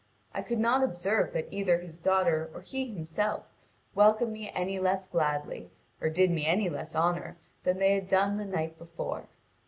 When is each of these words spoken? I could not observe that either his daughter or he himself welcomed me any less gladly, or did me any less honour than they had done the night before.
I 0.33 0.41
could 0.41 0.57
not 0.57 0.83
observe 0.83 1.31
that 1.33 1.45
either 1.51 1.77
his 1.77 1.99
daughter 1.99 2.49
or 2.55 2.61
he 2.61 2.91
himself 2.91 3.45
welcomed 3.93 4.31
me 4.33 4.49
any 4.55 4.79
less 4.79 5.05
gladly, 5.05 5.69
or 6.01 6.09
did 6.09 6.31
me 6.31 6.47
any 6.47 6.69
less 6.71 6.95
honour 6.95 7.37
than 7.61 7.77
they 7.77 7.93
had 7.93 8.07
done 8.07 8.37
the 8.37 8.45
night 8.45 8.79
before. 8.79 9.27